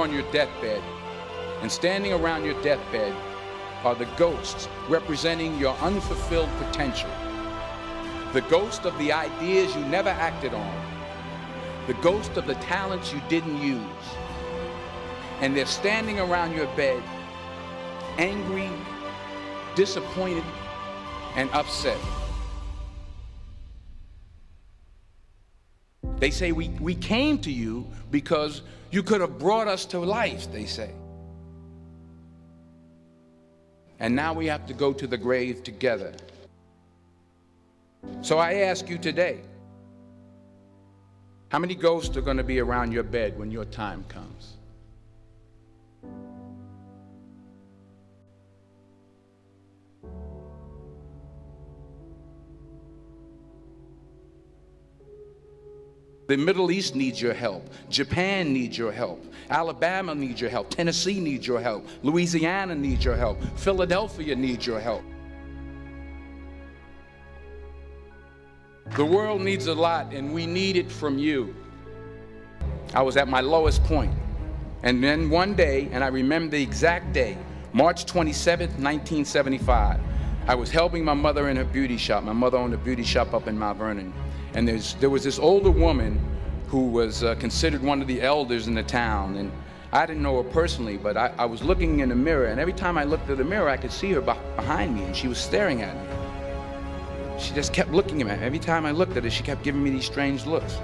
[0.00, 0.82] on your deathbed,
[1.60, 3.14] and standing around your deathbed
[3.84, 7.10] are the ghosts representing your unfulfilled potential.
[8.32, 10.86] The ghost of the ideas you never acted on.
[11.86, 13.80] The ghost of the talents you didn't use.
[15.40, 17.02] And they're standing around your bed,
[18.18, 18.70] angry,
[19.74, 20.44] disappointed,
[21.36, 21.98] and upset.
[26.20, 30.52] They say, we, we came to you because you could have brought us to life,
[30.52, 30.90] they say.
[33.98, 36.12] And now we have to go to the grave together.
[38.22, 39.40] So I ask you today
[41.48, 44.56] how many ghosts are going to be around your bed when your time comes?
[56.30, 57.68] The Middle East needs your help.
[57.88, 59.20] Japan needs your help.
[59.48, 60.70] Alabama needs your help.
[60.70, 61.84] Tennessee needs your help.
[62.04, 63.42] Louisiana needs your help.
[63.58, 65.02] Philadelphia needs your help.
[68.94, 71.52] The world needs a lot, and we need it from you.
[72.94, 74.14] I was at my lowest point.
[74.84, 77.36] And then one day, and I remember the exact day,
[77.72, 79.98] March 27th, 1975,
[80.46, 82.24] I was helping my mother in her beauty shop.
[82.24, 84.12] My mother owned a beauty shop up in Mount Vernon.
[84.54, 86.20] And there was this older woman
[86.66, 89.36] who was uh, considered one of the elders in the town.
[89.36, 89.52] And
[89.92, 92.72] I didn't know her personally, but I, I, was looking in the mirror, and every
[92.72, 95.36] time I looked at the mirror, I could see her behind me, and she was
[95.36, 97.40] staring at me.
[97.40, 98.44] She just kept looking at me.
[98.44, 100.78] Every time I looked at her, she kept giving me these strange looks.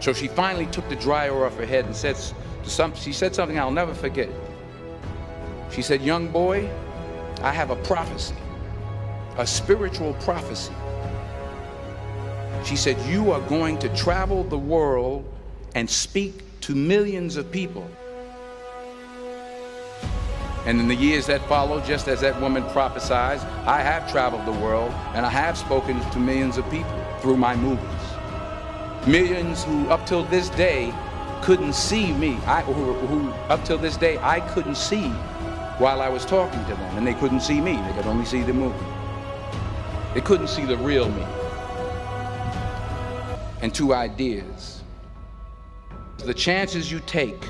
[0.00, 2.16] So she finally took the dryer off her head and said,
[2.64, 4.30] some, she said something I'll never forget.
[5.70, 6.70] She said, young boy,
[7.42, 8.34] I have a prophecy,
[9.38, 10.72] a spiritual prophecy.
[12.64, 15.24] She said, You are going to travel the world
[15.74, 17.88] and speak to millions of people.
[20.64, 24.60] And in the years that followed, just as that woman prophesied, I have traveled the
[24.60, 27.82] world and I have spoken to millions of people through my movies.
[29.06, 30.94] Millions who, up till this day,
[31.42, 32.38] couldn't see me.
[32.46, 35.08] I, who, who, up till this day, I couldn't see
[35.78, 37.74] while I was talking to them, and they couldn't see me.
[37.74, 38.78] They could only see the movie.
[40.14, 41.24] They couldn't see the real me
[43.62, 44.82] and two ideas.
[46.18, 47.48] The chances you take,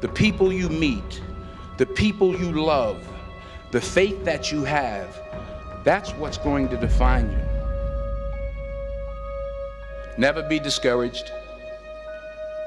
[0.00, 1.22] the people you meet,
[1.78, 3.02] the people you love,
[3.70, 5.18] the faith that you have,
[5.82, 7.38] that's what's going to define you.
[10.18, 11.32] Never be discouraged.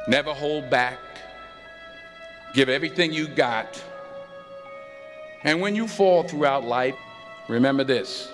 [0.08, 1.00] Never hold back.
[2.54, 3.81] Give everything you got.
[5.44, 6.96] And when you fall throughout life,
[7.48, 8.31] remember this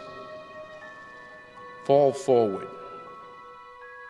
[1.85, 2.67] fall forward.